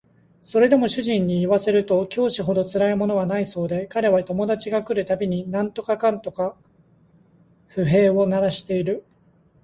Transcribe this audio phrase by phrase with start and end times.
[0.41, 6.55] それでも主人に言わせると教師ほどつらいものはないそうで彼は友達が来る度に何とかかんとか
[7.67, 9.05] 不平を鳴らしている